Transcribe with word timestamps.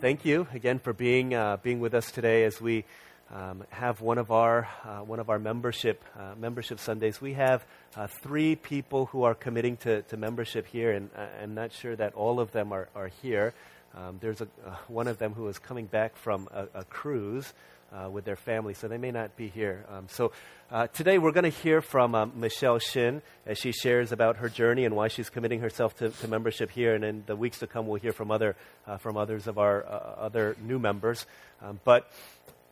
thank 0.00 0.24
you 0.24 0.46
again 0.54 0.78
for 0.78 0.94
being 0.94 1.34
uh, 1.34 1.58
being 1.62 1.78
with 1.78 1.92
us 1.92 2.10
today 2.10 2.44
as 2.44 2.58
we 2.58 2.84
um, 3.30 3.64
have 3.68 4.00
one 4.00 4.16
of 4.16 4.30
our 4.30 4.66
uh, 4.82 5.00
one 5.00 5.20
of 5.20 5.28
our 5.28 5.38
membership 5.38 6.02
uh, 6.18 6.34
membership 6.38 6.80
Sundays. 6.80 7.20
We 7.20 7.34
have 7.34 7.66
uh, 7.96 8.06
three 8.06 8.56
people 8.56 9.06
who 9.06 9.24
are 9.24 9.34
committing 9.34 9.76
to, 9.78 10.00
to 10.02 10.16
membership 10.16 10.66
here, 10.66 10.92
and 10.92 11.10
uh, 11.14 11.26
I'm 11.42 11.54
not 11.54 11.72
sure 11.72 11.94
that 11.96 12.14
all 12.14 12.40
of 12.40 12.50
them 12.52 12.72
are, 12.72 12.88
are 12.94 13.08
here. 13.08 13.52
Um, 13.94 14.18
there's 14.20 14.40
a, 14.40 14.48
uh, 14.66 14.76
one 14.88 15.08
of 15.08 15.18
them 15.18 15.34
who 15.34 15.48
is 15.48 15.58
coming 15.58 15.86
back 15.86 16.16
from 16.16 16.48
a, 16.52 16.80
a 16.80 16.84
cruise 16.84 17.52
uh, 17.92 18.08
with 18.08 18.24
their 18.24 18.36
family, 18.36 18.74
so 18.74 18.86
they 18.86 18.98
may 18.98 19.10
not 19.10 19.36
be 19.36 19.48
here. 19.48 19.84
Um, 19.90 20.06
so 20.08 20.32
uh, 20.70 20.86
today 20.88 21.18
we're 21.18 21.32
going 21.32 21.50
to 21.50 21.50
hear 21.50 21.80
from 21.80 22.14
um, 22.14 22.32
Michelle 22.36 22.78
Shin 22.78 23.20
as 23.46 23.58
she 23.58 23.72
shares 23.72 24.12
about 24.12 24.36
her 24.36 24.48
journey 24.48 24.84
and 24.84 24.94
why 24.94 25.08
she's 25.08 25.28
committing 25.28 25.60
herself 25.60 25.96
to, 25.96 26.10
to 26.10 26.28
membership 26.28 26.70
here. 26.70 26.94
And 26.94 27.04
in 27.04 27.24
the 27.26 27.34
weeks 27.34 27.58
to 27.58 27.66
come, 27.66 27.88
we'll 27.88 28.00
hear 28.00 28.12
from 28.12 28.30
other 28.30 28.54
uh, 28.86 28.96
from 28.98 29.16
others 29.16 29.48
of 29.48 29.58
our 29.58 29.84
uh, 29.84 30.14
other 30.18 30.56
new 30.62 30.78
members. 30.78 31.26
Um, 31.60 31.80
but 31.84 32.10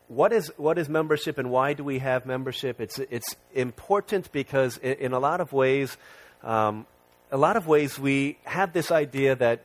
what 0.07 0.31
is 0.31 0.51
what 0.55 0.77
is 0.77 0.87
membership 0.87 1.37
and 1.37 1.51
why 1.51 1.73
do 1.73 1.83
we 1.83 1.99
have 1.99 2.25
membership? 2.25 2.79
It's 2.79 2.97
it's 2.97 3.35
important 3.53 4.31
because 4.31 4.77
in, 4.77 4.93
in 4.93 5.13
a 5.13 5.19
lot 5.19 5.41
of 5.41 5.51
ways. 5.51 5.97
Um, 6.43 6.85
a 7.31 7.37
lot 7.37 7.57
of 7.57 7.67
ways, 7.67 7.99
we 7.99 8.39
have 8.43 8.73
this 8.73 8.89
idea 8.89 9.35
that 9.35 9.61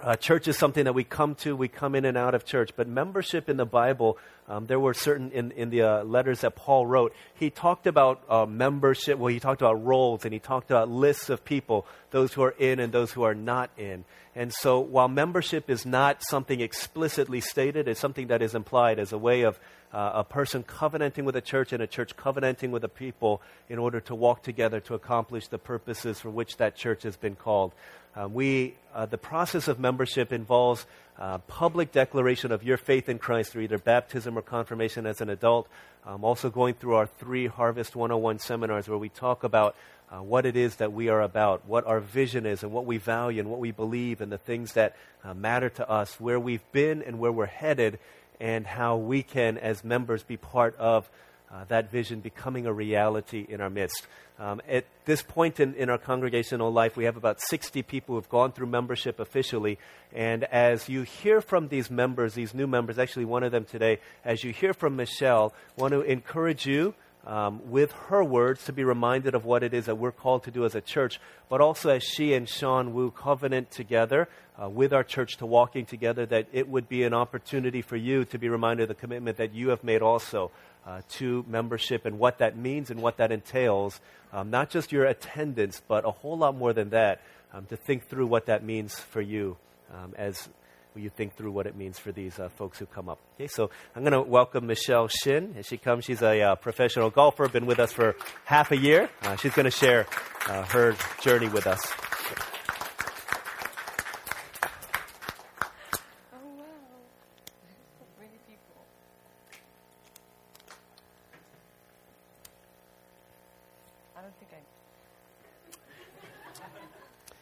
uh, 0.00 0.16
church 0.16 0.48
is 0.48 0.56
something 0.56 0.84
that 0.84 0.94
we 0.94 1.04
come 1.04 1.34
to, 1.36 1.54
we 1.54 1.68
come 1.68 1.94
in 1.94 2.04
and 2.04 2.16
out 2.16 2.34
of 2.34 2.44
church. 2.44 2.70
But 2.74 2.88
membership 2.88 3.48
in 3.48 3.56
the 3.56 3.66
Bible, 3.66 4.18
um, 4.48 4.66
there 4.66 4.80
were 4.80 4.94
certain, 4.94 5.30
in, 5.32 5.50
in 5.52 5.70
the 5.70 5.82
uh, 5.82 6.04
letters 6.04 6.40
that 6.40 6.56
Paul 6.56 6.86
wrote, 6.86 7.14
he 7.34 7.50
talked 7.50 7.86
about 7.86 8.22
uh, 8.28 8.46
membership, 8.46 9.18
well, 9.18 9.28
he 9.28 9.38
talked 9.38 9.60
about 9.60 9.84
rolls 9.84 10.24
and 10.24 10.32
he 10.32 10.40
talked 10.40 10.70
about 10.70 10.88
lists 10.88 11.30
of 11.30 11.44
people, 11.44 11.86
those 12.10 12.32
who 12.32 12.42
are 12.42 12.54
in 12.58 12.80
and 12.80 12.92
those 12.92 13.12
who 13.12 13.22
are 13.22 13.34
not 13.34 13.70
in. 13.76 14.04
And 14.34 14.52
so 14.52 14.80
while 14.80 15.08
membership 15.08 15.68
is 15.68 15.84
not 15.84 16.22
something 16.22 16.60
explicitly 16.60 17.40
stated, 17.40 17.86
it's 17.86 18.00
something 18.00 18.28
that 18.28 18.40
is 18.40 18.54
implied 18.54 18.98
as 18.98 19.12
a 19.12 19.18
way 19.18 19.42
of 19.42 19.60
uh, 19.92 20.12
a 20.14 20.24
person 20.24 20.62
covenanting 20.62 21.24
with 21.24 21.36
a 21.36 21.40
church 21.40 21.72
and 21.72 21.82
a 21.82 21.86
church 21.86 22.16
covenanting 22.16 22.70
with 22.70 22.82
a 22.84 22.88
people 22.88 23.42
in 23.68 23.78
order 23.78 24.00
to 24.00 24.14
walk 24.14 24.42
together 24.42 24.80
to 24.80 24.94
accomplish 24.94 25.48
the 25.48 25.58
purposes 25.58 26.18
for 26.20 26.30
which 26.30 26.56
that 26.56 26.76
church 26.76 27.02
has 27.02 27.16
been 27.16 27.34
called. 27.34 27.72
Uh, 28.14 28.28
we, 28.28 28.74
uh, 28.94 29.06
the 29.06 29.18
process 29.18 29.68
of 29.68 29.78
membership 29.78 30.32
involves 30.32 30.86
uh, 31.18 31.38
public 31.38 31.92
declaration 31.92 32.52
of 32.52 32.62
your 32.62 32.76
faith 32.76 33.08
in 33.08 33.18
Christ 33.18 33.52
through 33.52 33.62
either 33.62 33.78
baptism 33.78 34.36
or 34.36 34.42
confirmation 34.42 35.06
as 35.06 35.20
an 35.20 35.30
adult. 35.30 35.68
Um, 36.04 36.24
also, 36.24 36.50
going 36.50 36.74
through 36.74 36.94
our 36.96 37.06
three 37.06 37.46
Harvest 37.46 37.94
101 37.94 38.40
seminars 38.40 38.88
where 38.88 38.98
we 38.98 39.08
talk 39.08 39.44
about 39.44 39.76
uh, 40.10 40.22
what 40.22 40.44
it 40.44 40.56
is 40.56 40.76
that 40.76 40.92
we 40.92 41.08
are 41.08 41.22
about, 41.22 41.66
what 41.66 41.86
our 41.86 42.00
vision 42.00 42.44
is, 42.44 42.62
and 42.62 42.72
what 42.72 42.84
we 42.84 42.98
value, 42.98 43.40
and 43.40 43.48
what 43.48 43.60
we 43.60 43.70
believe, 43.70 44.20
and 44.20 44.30
the 44.30 44.38
things 44.38 44.72
that 44.72 44.96
uh, 45.24 45.32
matter 45.32 45.70
to 45.70 45.88
us, 45.88 46.20
where 46.20 46.40
we've 46.40 46.70
been 46.72 47.02
and 47.02 47.18
where 47.18 47.32
we're 47.32 47.46
headed, 47.46 47.98
and 48.42 48.66
how 48.66 48.96
we 48.96 49.22
can, 49.22 49.56
as 49.56 49.84
members, 49.84 50.24
be 50.24 50.36
part 50.36 50.74
of 50.76 51.08
uh, 51.50 51.64
that 51.68 51.92
vision 51.92 52.18
becoming 52.18 52.66
a 52.66 52.72
reality 52.72 53.46
in 53.48 53.60
our 53.60 53.70
midst. 53.70 54.06
Um, 54.36 54.60
at 54.68 54.84
this 55.04 55.22
point 55.22 55.60
in, 55.60 55.74
in 55.74 55.88
our 55.88 55.98
congregational 55.98 56.72
life, 56.72 56.96
we 56.96 57.04
have 57.04 57.16
about 57.16 57.40
60 57.40 57.82
people 57.84 58.16
who've 58.16 58.28
gone 58.28 58.50
through 58.50 58.66
membership 58.66 59.20
officially. 59.20 59.78
And 60.12 60.42
as 60.44 60.88
you 60.88 61.02
hear 61.02 61.40
from 61.40 61.68
these 61.68 61.88
members, 61.88 62.34
these 62.34 62.52
new 62.52 62.66
members, 62.66 62.98
actually 62.98 63.26
one 63.26 63.44
of 63.44 63.52
them 63.52 63.64
today, 63.64 64.00
as 64.24 64.42
you 64.42 64.52
hear 64.52 64.74
from 64.74 64.96
Michelle, 64.96 65.52
want 65.76 65.92
to 65.92 66.00
encourage 66.00 66.66
you 66.66 66.94
um, 67.26 67.70
with 67.70 67.92
her 68.08 68.24
words 68.24 68.64
to 68.64 68.72
be 68.72 68.84
reminded 68.84 69.34
of 69.34 69.44
what 69.44 69.62
it 69.62 69.72
is 69.74 69.86
that 69.86 69.96
we're 69.96 70.12
called 70.12 70.44
to 70.44 70.50
do 70.50 70.64
as 70.64 70.74
a 70.74 70.80
church, 70.80 71.20
but 71.48 71.60
also 71.60 71.90
as 71.90 72.02
she 72.02 72.34
and 72.34 72.48
Sean 72.48 72.94
Wu 72.94 73.10
covenant 73.10 73.70
together 73.70 74.28
uh, 74.60 74.68
with 74.68 74.92
our 74.92 75.04
church 75.04 75.36
to 75.36 75.46
walking 75.46 75.86
together, 75.86 76.26
that 76.26 76.48
it 76.52 76.68
would 76.68 76.88
be 76.88 77.04
an 77.04 77.14
opportunity 77.14 77.82
for 77.82 77.96
you 77.96 78.24
to 78.26 78.38
be 78.38 78.48
reminded 78.48 78.84
of 78.84 78.88
the 78.88 78.94
commitment 78.94 79.36
that 79.36 79.54
you 79.54 79.68
have 79.68 79.84
made 79.84 80.02
also 80.02 80.50
uh, 80.86 81.00
to 81.08 81.44
membership 81.48 82.04
and 82.06 82.18
what 82.18 82.38
that 82.38 82.56
means 82.56 82.90
and 82.90 83.00
what 83.00 83.18
that 83.18 83.30
entails. 83.30 84.00
Um, 84.32 84.50
not 84.50 84.70
just 84.70 84.90
your 84.90 85.04
attendance, 85.04 85.80
but 85.86 86.04
a 86.04 86.10
whole 86.10 86.36
lot 86.36 86.56
more 86.56 86.72
than 86.72 86.90
that, 86.90 87.20
um, 87.52 87.66
to 87.66 87.76
think 87.76 88.08
through 88.08 88.26
what 88.26 88.46
that 88.46 88.64
means 88.64 88.98
for 88.98 89.20
you 89.20 89.56
um, 89.92 90.14
as 90.16 90.48
you 90.94 91.10
think 91.10 91.36
through 91.36 91.52
what 91.52 91.66
it 91.66 91.76
means 91.76 91.98
for 91.98 92.12
these 92.12 92.38
uh, 92.38 92.48
folks 92.48 92.78
who 92.78 92.86
come 92.86 93.08
up. 93.08 93.18
Okay, 93.34 93.46
so 93.46 93.70
I'm 93.96 94.02
going 94.02 94.12
to 94.12 94.22
welcome 94.22 94.66
Michelle 94.66 95.08
Shin. 95.08 95.54
As 95.58 95.66
she 95.66 95.76
comes, 95.76 96.04
she's 96.04 96.22
a 96.22 96.40
uh, 96.42 96.54
professional 96.56 97.10
golfer, 97.10 97.48
been 97.48 97.66
with 97.66 97.78
us 97.78 97.92
for 97.92 98.14
half 98.44 98.70
a 98.70 98.76
year. 98.76 99.10
Uh, 99.22 99.36
she's 99.36 99.54
going 99.54 99.64
to 99.64 99.70
share 99.70 100.06
uh, 100.48 100.64
her 100.64 100.94
journey 101.20 101.48
with 101.48 101.66
us. 101.66 101.80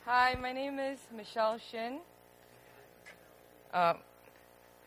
Hi, 0.06 0.34
my 0.34 0.52
name 0.52 0.80
is 0.80 0.98
Michelle 1.16 1.58
Shin. 1.58 2.00
Uh, 3.72 3.94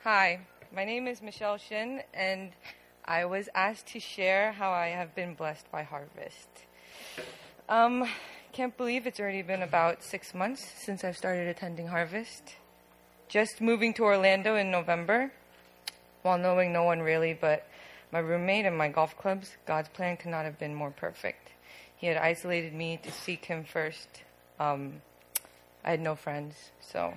hi, 0.04 0.42
my 0.76 0.84
name 0.84 1.08
is 1.08 1.22
Michelle 1.22 1.58
Shin, 1.58 2.02
and 2.14 2.52
I 3.06 3.24
was 3.24 3.48
asked 3.56 3.88
to 3.94 4.00
share 4.02 4.52
how 4.52 4.72
I 4.72 4.88
have 4.88 5.16
been 5.16 5.36
blessed 5.36 5.72
by 5.72 5.84
Harvest. 5.84 6.50
Um, 7.70 8.06
can't 8.52 8.76
believe 8.76 9.08
it's 9.08 9.22
already 9.22 9.42
been 9.42 9.62
about 9.62 10.04
six 10.04 10.36
months 10.36 10.70
since 10.76 11.06
I've 11.06 11.16
started 11.16 11.48
attending 11.48 11.88
Harvest. 11.88 12.56
Just 13.30 13.62
moving 13.62 13.94
to 13.94 14.04
Orlando 14.04 14.58
in 14.58 14.70
November, 14.70 15.32
while 16.22 16.38
knowing 16.38 16.74
no 16.74 16.84
one 16.84 17.00
really 17.00 17.34
but 17.34 17.66
my 18.12 18.20
roommate 18.20 18.66
and 18.66 18.78
my 18.78 18.90
golf 18.90 19.18
clubs, 19.18 19.56
God's 19.66 19.88
plan 19.88 20.18
could 20.18 20.32
not 20.32 20.44
have 20.44 20.60
been 20.60 20.76
more 20.76 20.92
perfect. 20.92 21.52
He 21.96 22.08
had 22.08 22.18
isolated 22.18 22.74
me 22.74 23.00
to 23.02 23.14
seek 23.14 23.46
Him 23.46 23.64
first. 23.64 24.10
Um, 24.60 25.02
I 25.86 25.92
had 25.92 26.02
no 26.02 26.16
friends, 26.16 26.56
so 26.82 27.14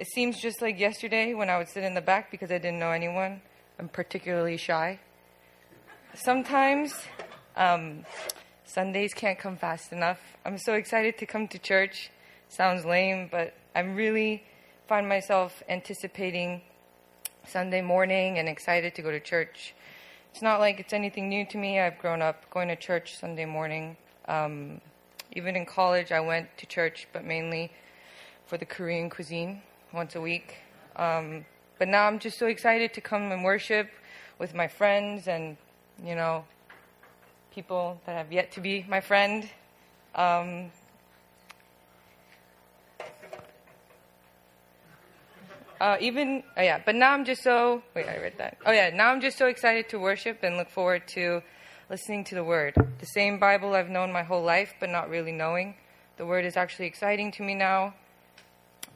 it 0.00 0.06
seems 0.06 0.40
just 0.40 0.62
like 0.62 0.80
yesterday 0.80 1.34
when 1.34 1.50
I 1.50 1.58
would 1.58 1.68
sit 1.68 1.84
in 1.84 1.92
the 1.92 2.00
back 2.00 2.30
because 2.30 2.50
I 2.50 2.56
didn't 2.56 2.78
know 2.78 2.90
anyone. 2.90 3.42
I'm 3.78 3.88
particularly 3.88 4.56
shy. 4.56 4.98
Sometimes 6.14 6.94
um, 7.54 8.06
Sundays 8.64 9.12
can't 9.12 9.38
come 9.38 9.58
fast 9.58 9.92
enough. 9.92 10.18
I'm 10.46 10.56
so 10.56 10.72
excited 10.72 11.18
to 11.18 11.26
come 11.26 11.48
to 11.48 11.58
church. 11.58 12.10
Sounds 12.48 12.86
lame, 12.86 13.28
but 13.30 13.52
I 13.76 13.80
really 13.80 14.42
find 14.88 15.06
myself 15.06 15.62
anticipating 15.68 16.62
Sunday 17.46 17.82
morning 17.82 18.38
and 18.38 18.48
excited 18.48 18.94
to 18.94 19.02
go 19.02 19.10
to 19.10 19.20
church. 19.20 19.74
It's 20.32 20.40
not 20.40 20.60
like 20.60 20.80
it's 20.80 20.94
anything 20.94 21.28
new 21.28 21.44
to 21.44 21.58
me. 21.58 21.78
I've 21.78 21.98
grown 21.98 22.22
up 22.22 22.48
going 22.48 22.68
to 22.68 22.76
church 22.76 23.18
Sunday 23.18 23.44
morning. 23.44 23.98
Um, 24.28 24.80
even 25.32 25.56
in 25.56 25.66
college, 25.66 26.10
I 26.10 26.20
went 26.20 26.56
to 26.56 26.64
church, 26.64 27.06
but 27.12 27.22
mainly 27.22 27.70
for 28.46 28.56
the 28.56 28.64
Korean 28.64 29.10
cuisine 29.10 29.60
once 29.92 30.14
a 30.14 30.20
week. 30.20 30.56
Um, 30.96 31.44
but 31.78 31.88
now 31.88 32.06
I'm 32.06 32.18
just 32.18 32.38
so 32.38 32.46
excited 32.46 32.94
to 32.94 33.00
come 33.00 33.32
and 33.32 33.42
worship 33.42 33.90
with 34.38 34.54
my 34.54 34.68
friends 34.68 35.28
and, 35.28 35.56
you 36.04 36.14
know, 36.14 36.44
people 37.54 38.00
that 38.06 38.16
have 38.16 38.32
yet 38.32 38.52
to 38.52 38.60
be 38.60 38.84
my 38.88 39.00
friend. 39.00 39.48
Um, 40.14 40.70
uh, 45.80 45.96
even, 46.00 46.42
oh 46.56 46.62
yeah, 46.62 46.80
but 46.84 46.94
now 46.94 47.12
I'm 47.12 47.24
just 47.24 47.42
so, 47.42 47.82
wait, 47.94 48.08
I 48.08 48.18
read 48.18 48.34
that. 48.38 48.58
Oh 48.66 48.72
yeah, 48.72 48.90
now 48.90 49.10
I'm 49.10 49.20
just 49.20 49.38
so 49.38 49.46
excited 49.46 49.88
to 49.90 49.98
worship 49.98 50.40
and 50.42 50.56
look 50.56 50.70
forward 50.70 51.08
to 51.08 51.42
listening 51.88 52.24
to 52.24 52.34
the 52.34 52.44
Word. 52.44 52.74
The 52.98 53.06
same 53.06 53.38
Bible 53.38 53.74
I've 53.74 53.88
known 53.88 54.12
my 54.12 54.22
whole 54.22 54.42
life, 54.42 54.74
but 54.78 54.90
not 54.90 55.10
really 55.10 55.32
knowing. 55.32 55.74
The 56.18 56.26
Word 56.26 56.44
is 56.44 56.56
actually 56.56 56.86
exciting 56.86 57.32
to 57.32 57.42
me 57.42 57.54
now 57.54 57.94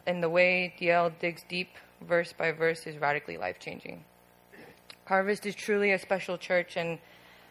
and 0.07 0.23
the 0.23 0.29
way 0.29 0.75
DL 0.81 1.13
digs 1.19 1.43
deep 1.49 1.69
verse 2.01 2.33
by 2.33 2.53
verse 2.53 2.87
is 2.87 2.97
radically 2.99 3.37
life 3.37 3.59
changing. 3.59 4.05
Harvest 5.07 5.47
is 5.47 5.55
truly 5.55 5.93
a 5.93 5.99
special 5.99 6.39
church, 6.39 6.77
and 6.77 6.99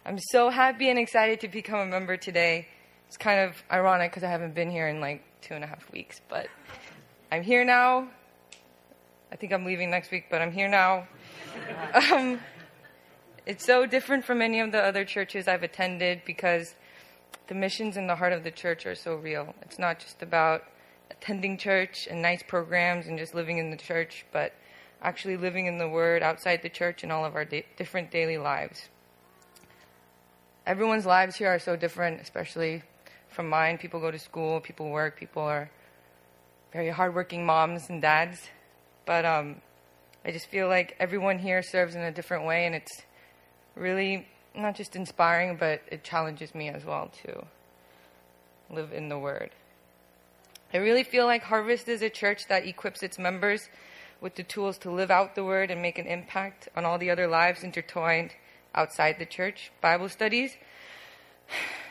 I'm 0.05 0.19
so 0.19 0.49
happy 0.49 0.89
and 0.89 0.97
excited 0.97 1.39
to 1.41 1.47
become 1.47 1.79
a 1.79 1.85
member 1.85 2.17
today. 2.17 2.67
It's 3.07 3.17
kind 3.17 3.39
of 3.39 3.55
ironic 3.71 4.11
because 4.11 4.23
I 4.23 4.29
haven't 4.29 4.55
been 4.55 4.71
here 4.71 4.87
in 4.87 4.99
like 4.99 5.23
two 5.41 5.53
and 5.53 5.63
a 5.63 5.67
half 5.67 5.91
weeks, 5.91 6.19
but 6.29 6.47
I'm 7.31 7.43
here 7.43 7.63
now. 7.63 8.07
I 9.31 9.35
think 9.35 9.51
I'm 9.51 9.65
leaving 9.65 9.89
next 9.89 10.11
week, 10.11 10.25
but 10.29 10.41
I'm 10.41 10.51
here 10.51 10.67
now. 10.67 11.07
um, 12.11 12.39
it's 13.45 13.65
so 13.65 13.85
different 13.85 14.25
from 14.25 14.41
any 14.41 14.59
of 14.59 14.71
the 14.71 14.81
other 14.81 15.05
churches 15.05 15.47
I've 15.47 15.63
attended 15.63 16.21
because 16.25 16.75
the 17.47 17.55
missions 17.55 17.97
in 17.97 18.07
the 18.07 18.15
heart 18.15 18.33
of 18.33 18.43
the 18.43 18.51
church 18.51 18.85
are 18.85 18.95
so 18.95 19.15
real. 19.15 19.53
It's 19.61 19.77
not 19.77 19.99
just 19.99 20.21
about 20.21 20.63
attending 21.13 21.57
church 21.57 22.07
and 22.09 22.21
nice 22.21 22.43
programs 22.43 23.07
and 23.07 23.17
just 23.17 23.33
living 23.33 23.57
in 23.57 23.69
the 23.71 23.77
church, 23.77 24.25
but 24.31 24.53
actually 25.01 25.37
living 25.37 25.65
in 25.67 25.77
the 25.77 25.87
Word 25.87 26.23
outside 26.23 26.61
the 26.61 26.69
church 26.69 27.03
in 27.03 27.11
all 27.11 27.25
of 27.25 27.35
our 27.35 27.45
da- 27.45 27.65
different 27.77 28.11
daily 28.11 28.37
lives. 28.37 28.89
Everyone's 30.65 31.05
lives 31.05 31.35
here 31.35 31.49
are 31.49 31.59
so 31.59 31.75
different, 31.75 32.21
especially 32.21 32.83
from 33.27 33.49
mine. 33.49 33.77
People 33.77 33.99
go 33.99 34.11
to 34.11 34.19
school, 34.19 34.61
people 34.61 34.89
work, 34.89 35.17
people 35.17 35.41
are 35.43 35.69
very 36.71 36.89
hardworking 36.89 37.45
moms 37.45 37.89
and 37.89 38.01
dads. 38.01 38.39
But 39.05 39.25
um, 39.25 39.61
I 40.23 40.31
just 40.31 40.47
feel 40.47 40.67
like 40.67 40.95
everyone 40.99 41.37
here 41.37 41.61
serves 41.61 41.95
in 41.95 42.01
a 42.01 42.11
different 42.11 42.45
way, 42.45 42.65
and 42.65 42.73
it's 42.73 43.01
really 43.75 44.27
not 44.55 44.75
just 44.75 44.95
inspiring, 44.95 45.57
but 45.57 45.81
it 45.91 46.03
challenges 46.03 46.55
me 46.55 46.69
as 46.69 46.85
well 46.85 47.11
to 47.25 47.45
live 48.69 48.93
in 48.93 49.09
the 49.09 49.19
Word. 49.19 49.51
I 50.73 50.77
really 50.77 51.03
feel 51.03 51.27
like 51.27 51.43
Harvest 51.43 51.87
is 51.87 52.01
a 52.01 52.09
church 52.09 52.47
that 52.47 52.65
equips 52.65 53.03
its 53.03 53.19
members 53.19 53.69
with 54.19 54.33
the 54.33 54.41
tools 54.41 54.79
to 54.79 54.89
live 54.89 55.11
out 55.11 55.35
the 55.35 55.43
Word 55.43 55.69
and 55.69 55.79
make 55.83 55.99
an 55.99 56.07
impact 56.07 56.67
on 56.75 56.83
all 56.83 56.97
the 56.97 57.11
other 57.11 57.27
lives 57.27 57.63
intertwined 57.63 58.31
outside 58.73 59.19
the 59.19 59.25
church. 59.27 59.71
Bible 59.81 60.09
studies 60.09 60.57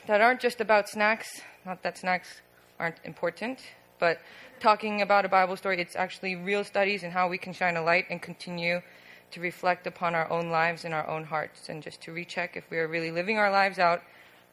that 0.08 0.20
aren't 0.20 0.40
just 0.40 0.61
about 0.61 0.88
snacks, 0.88 1.43
not 1.64 1.84
that 1.84 1.96
snacks 1.96 2.40
aren't 2.81 2.96
important, 3.05 3.61
but 4.00 4.20
talking 4.58 5.00
about 5.00 5.25
a 5.25 5.29
Bible 5.29 5.56
story, 5.56 5.81
it's 5.81 5.94
actually 5.94 6.34
real 6.34 6.64
studies 6.64 7.05
and 7.05 7.12
how 7.12 7.29
we 7.29 7.38
can 7.38 7.52
shine 7.52 7.76
a 7.76 7.82
light 7.82 8.06
and 8.11 8.20
continue 8.20 8.82
to 9.31 9.40
reflect 9.40 9.87
upon 9.87 10.17
our 10.17 10.29
own 10.29 10.50
lives 10.50 10.84
and 10.84 10.93
our 10.93 11.08
own 11.08 11.23
hearts 11.23 11.69
and 11.69 11.84
just 11.84 12.00
to 12.00 12.12
recheck 12.12 12.56
if 12.56 12.69
we 12.69 12.79
are 12.79 12.88
really 12.88 13.12
living 13.12 13.38
our 13.38 13.52
lives 13.52 13.79
out 13.79 14.02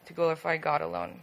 to 0.06 0.14
glorify 0.14 0.56
God 0.56 0.82
alone. 0.82 1.22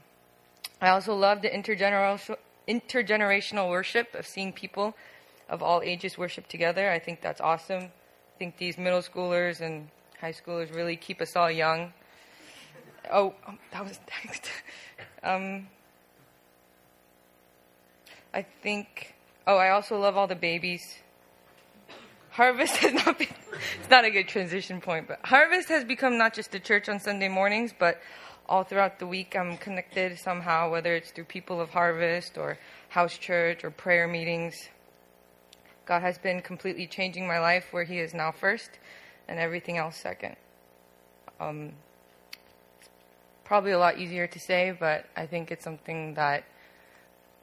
I 0.80 0.88
also 0.88 1.14
love 1.14 1.40
the 1.40 1.48
intergenerational, 1.48 2.36
intergenerational 2.68 3.70
worship 3.70 4.14
of 4.14 4.26
seeing 4.26 4.52
people 4.52 4.94
of 5.48 5.62
all 5.62 5.82
ages 5.82 6.18
worship 6.18 6.48
together. 6.48 6.90
I 6.90 6.98
think 6.98 7.20
that's 7.20 7.40
awesome. 7.40 7.84
I 7.84 8.38
think 8.38 8.58
these 8.58 8.76
middle 8.76 9.00
schoolers 9.00 9.60
and 9.60 9.88
high 10.20 10.32
schoolers 10.32 10.74
really 10.74 10.96
keep 10.96 11.20
us 11.20 11.36
all 11.36 11.50
young. 11.50 11.92
Oh, 13.10 13.34
that 13.72 13.84
was 13.84 14.00
text. 14.06 14.50
um, 15.22 15.68
I 18.34 18.42
think. 18.62 19.14
Oh, 19.46 19.56
I 19.56 19.70
also 19.70 19.98
love 19.98 20.16
all 20.16 20.26
the 20.26 20.34
babies. 20.34 20.98
Harvest 22.30 22.76
has 22.78 22.92
not 22.92 23.18
been. 23.18 23.28
It's 23.80 23.88
not 23.88 24.04
a 24.04 24.10
good 24.10 24.28
transition 24.28 24.82
point, 24.82 25.08
but 25.08 25.18
Harvest 25.24 25.70
has 25.70 25.82
become 25.82 26.18
not 26.18 26.34
just 26.34 26.54
a 26.54 26.60
church 26.60 26.90
on 26.90 27.00
Sunday 27.00 27.28
mornings, 27.28 27.72
but 27.78 28.02
all 28.48 28.64
throughout 28.64 28.98
the 28.98 29.06
week 29.06 29.36
I'm 29.36 29.56
connected 29.56 30.18
somehow, 30.18 30.70
whether 30.70 30.94
it's 30.94 31.10
through 31.10 31.24
people 31.24 31.60
of 31.60 31.70
Harvest 31.70 32.38
or 32.38 32.58
house 32.88 33.16
church 33.18 33.64
or 33.64 33.70
prayer 33.70 34.06
meetings. 34.06 34.68
God 35.84 36.00
has 36.02 36.18
been 36.18 36.40
completely 36.40 36.86
changing 36.86 37.26
my 37.26 37.38
life 37.38 37.66
where 37.70 37.84
He 37.84 37.98
is 37.98 38.14
now 38.14 38.32
first 38.32 38.70
and 39.28 39.38
everything 39.38 39.78
else 39.78 39.96
second. 39.96 40.36
Um, 41.40 41.72
probably 43.44 43.72
a 43.72 43.78
lot 43.78 43.98
easier 43.98 44.26
to 44.26 44.38
say, 44.40 44.76
but 44.78 45.06
I 45.16 45.26
think 45.26 45.50
it's 45.50 45.64
something 45.64 46.14
that 46.14 46.44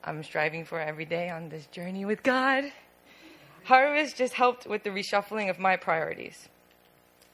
I'm 0.03 0.23
striving 0.23 0.65
for 0.65 0.79
every 0.79 1.05
day 1.05 1.29
on 1.29 1.49
this 1.49 1.65
journey 1.67 2.05
with 2.05 2.23
God. 2.23 2.65
Harvest 3.65 4.17
just 4.17 4.33
helped 4.33 4.67
with 4.67 4.83
the 4.83 4.89
reshuffling 4.89 5.49
of 5.49 5.59
my 5.59 5.77
priorities. 5.77 6.49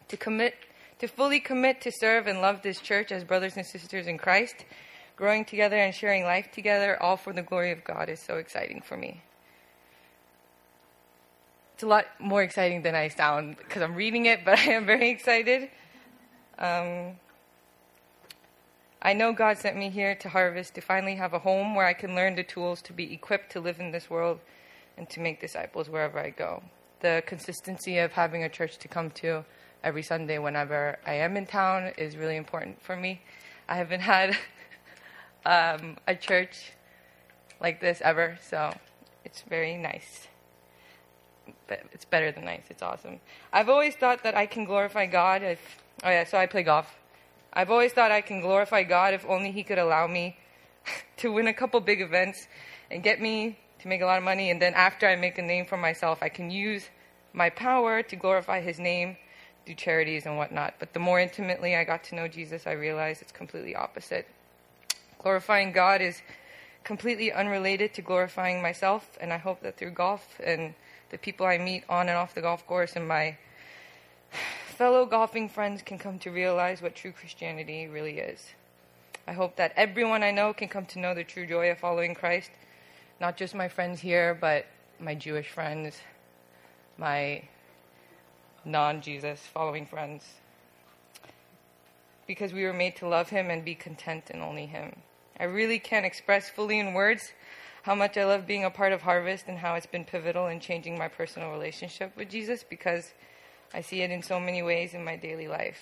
To 0.10 0.18
commit, 0.18 0.54
to 1.00 1.07
fully 1.07 1.40
commit 1.40 1.81
to 1.81 1.92
serve 1.92 2.28
and 2.28 2.42
love 2.42 2.62
this 2.62 2.80
church 2.80 3.12
as 3.12 3.24
brothers 3.24 3.56
and 3.57 3.66
sisters 3.66 4.07
in 4.07 4.18
Christ, 4.18 4.66
growing 5.16 5.46
together 5.46 5.78
and 5.78 5.96
sharing 5.96 6.24
life 6.24 6.51
together, 6.51 7.01
all 7.01 7.18
for 7.18 7.34
the 7.34 7.42
glory 7.42 7.72
of 7.72 7.84
God, 7.84 8.10
is 8.10 8.19
so 8.19 8.36
exciting 8.36 8.81
for 8.81 8.98
me. 8.98 9.22
It's 11.74 11.84
a 11.84 11.88
lot 11.88 12.06
more 12.19 12.44
exciting 12.44 12.81
than 12.81 12.96
I 12.96 13.07
sound 13.07 13.56
because 13.57 13.81
I'm 13.81 13.96
reading 13.96 14.25
it, 14.25 14.44
but 14.44 14.60
I 14.60 14.72
am 14.74 14.86
very 14.86 15.10
excited. 15.10 15.69
Um, 16.57 17.16
I 19.02 19.13
know 19.13 19.31
God 19.31 19.57
sent 19.57 19.78
me 19.78 19.90
here 19.90 20.13
to 20.16 20.28
harvest 20.28 20.75
to 20.75 20.81
finally 20.81 21.16
have 21.16 21.34
a 21.34 21.40
home 21.40 21.74
where 21.74 21.86
I 21.86 21.94
can 21.94 22.16
learn 22.16 22.36
the 22.36 22.44
tools 22.44 22.81
to 22.81 22.94
be 22.94 23.13
equipped 23.13 23.54
to 23.54 23.62
live 23.62 23.80
in 23.80 23.92
this 23.92 24.10
world 24.10 24.42
and 24.98 25.10
to 25.12 25.22
make 25.22 25.40
disciples 25.40 25.90
wherever 25.90 26.19
I 26.19 26.31
go. 26.31 26.62
The 27.00 27.24
consistency 27.25 27.98
of 28.00 28.12
having 28.12 28.44
a 28.44 28.50
church 28.50 28.78
to 28.80 28.90
come 28.90 29.12
to 29.12 29.45
every 29.84 30.04
Sunday 30.04 30.38
whenever 30.38 31.00
I 31.06 31.16
am 31.16 31.38
in 31.38 31.46
town 31.46 31.92
is 31.98 32.18
really 32.18 32.36
important 32.36 32.81
for 32.81 32.96
me. 32.96 33.22
I 33.68 33.76
haven't 33.76 34.02
had 34.16 34.38
um, 35.46 35.98
a 36.08 36.16
church 36.16 36.74
like 37.62 37.81
this 37.81 38.02
ever, 38.04 38.38
so 38.42 38.74
it's 39.26 39.42
very 39.42 39.78
nice. 39.78 40.28
But 41.68 41.84
it's 41.92 42.06
better 42.06 42.31
than 42.31 42.46
nice. 42.46 42.64
It's 42.70 42.81
awesome. 42.81 43.20
I've 43.54 43.70
always 43.70 43.96
thought 43.96 44.24
that 44.24 44.36
I 44.36 44.46
can 44.46 44.66
glorify 44.66 45.06
God 45.06 45.44
if. 45.44 45.60
Oh 46.04 46.10
yeah, 46.10 46.24
so 46.24 46.38
I 46.38 46.46
play 46.46 46.64
golf. 46.64 46.88
I've 47.52 47.72
always 47.72 47.92
thought 47.92 48.12
I 48.12 48.22
can 48.22 48.42
glorify 48.42 48.84
God 48.84 49.14
if 49.14 49.26
only 49.28 49.52
He 49.52 49.64
could 49.64 49.80
allow 49.80 50.08
me 50.08 50.38
to 51.18 51.31
win 51.31 51.48
a 51.48 51.54
couple 51.54 51.80
big 51.80 52.02
events 52.02 52.48
and 52.92 53.04
get 53.04 53.20
me 53.22 53.58
to 53.80 53.88
make 53.88 54.02
a 54.02 54.06
lot 54.06 54.18
of 54.18 54.24
money. 54.24 54.52
And 54.52 54.62
then 54.62 54.74
after 54.74 55.08
I 55.08 55.16
make 55.16 55.38
a 55.38 55.42
name 55.42 55.66
for 55.66 55.78
myself, 55.78 56.20
I 56.22 56.30
can 56.30 56.52
use 56.52 56.90
my 57.34 57.50
power 57.50 58.02
to 58.04 58.16
glorify 58.16 58.62
His 58.62 58.80
name, 58.80 59.18
do 59.69 59.75
charities 59.75 60.25
and 60.25 60.36
whatnot. 60.36 60.74
But 60.80 60.94
the 60.94 61.00
more 61.00 61.19
intimately 61.19 61.75
I 61.75 61.83
got 61.83 62.04
to 62.06 62.16
know 62.16 62.27
Jesus, 62.27 62.66
I 62.66 62.71
realized 62.71 63.21
it's 63.21 63.31
completely 63.31 63.75
opposite. 63.75 64.27
Glorifying 65.19 65.71
God 65.71 66.01
is 66.01 66.21
completely 66.83 67.31
unrelated 67.31 67.94
to 67.94 68.01
glorifying 68.01 68.62
myself, 68.62 69.18
and 69.21 69.31
I 69.31 69.38
hope 69.38 69.62
that 69.62 69.77
through 69.77 69.92
golf 69.92 70.42
and 70.44 70.74
the 71.12 71.19
people 71.19 71.45
I 71.45 71.60
meet 71.60 71.83
on 71.88 72.10
and 72.10 72.18
off 72.18 72.33
the 72.33 72.42
golf 72.42 72.66
course 72.66 72.95
and 72.95 73.07
my 73.07 73.38
fellow 74.75 75.06
golfing 75.06 75.50
friends 75.50 75.81
can 75.83 76.00
come 76.00 76.18
to 76.19 76.31
realize 76.31 76.81
what 76.81 76.95
true 76.95 77.12
Christianity 77.12 77.88
really 77.88 78.18
is. 78.18 78.44
I 79.27 79.33
hope 79.33 79.56
that 79.57 79.74
everyone 79.75 80.24
I 80.24 80.31
know 80.31 80.54
can 80.54 80.68
come 80.68 80.86
to 80.88 81.00
know 81.00 81.13
the 81.13 81.24
true 81.24 81.45
joy 81.45 81.69
of 81.69 81.77
following 81.77 82.16
Christ, 82.16 82.50
not 83.21 83.38
just 83.38 83.54
my 83.54 83.68
friends 83.68 84.00
here, 84.00 84.33
but 84.33 84.66
my 85.00 85.13
Jewish 85.13 85.50
friends, 85.50 85.98
my 86.98 87.44
non 88.65 89.01
Jesus 89.01 89.39
following 89.39 89.85
friends. 89.85 90.23
Because 92.27 92.53
we 92.53 92.63
were 92.63 92.73
made 92.73 92.95
to 92.97 93.07
love 93.07 93.29
Him 93.29 93.50
and 93.50 93.65
be 93.65 93.75
content 93.75 94.29
in 94.29 94.41
only 94.41 94.65
Him. 94.65 94.95
I 95.39 95.45
really 95.45 95.79
can't 95.79 96.06
express 96.06 96.50
fully 96.50 96.79
in 96.79 96.94
words 96.94 97.31
how 97.83 97.95
much 97.95 98.17
I 98.17 98.25
love 98.25 98.45
being 98.45 98.65
a 98.65 98.69
part 98.69 98.91
of 98.91 99.01
Harvest 99.01 99.45
and 99.47 99.57
how 99.57 99.75
it's 99.75 99.85
been 99.85 100.06
pivotal 100.06 100.47
in 100.47 100.59
changing 100.59 100.97
my 100.97 101.07
personal 101.07 101.51
relationship 101.51 102.15
with 102.17 102.29
Jesus 102.29 102.63
because 102.63 103.13
I 103.73 103.81
see 103.81 104.01
it 104.01 104.11
in 104.11 104.21
so 104.21 104.39
many 104.39 104.61
ways 104.61 104.94
in 104.94 105.03
my 105.03 105.15
daily 105.15 105.47
life. 105.47 105.81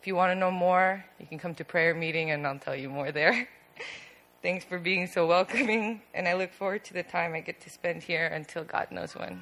If 0.00 0.06
you 0.06 0.14
want 0.14 0.32
to 0.32 0.34
know 0.34 0.50
more, 0.50 1.04
you 1.18 1.26
can 1.26 1.38
come 1.38 1.54
to 1.54 1.64
prayer 1.64 1.94
meeting 1.94 2.30
and 2.30 2.46
I'll 2.46 2.58
tell 2.58 2.76
you 2.76 2.90
more 2.90 3.10
there. 3.10 3.48
Thanks 4.42 4.62
for 4.62 4.78
being 4.78 5.06
so 5.06 5.26
welcoming, 5.26 6.02
and 6.12 6.28
I 6.28 6.34
look 6.34 6.52
forward 6.52 6.84
to 6.84 6.92
the 6.92 7.02
time 7.02 7.32
I 7.32 7.40
get 7.40 7.62
to 7.62 7.70
spend 7.70 8.02
here 8.02 8.26
until 8.26 8.62
God 8.62 8.88
knows 8.90 9.14
when. 9.14 9.40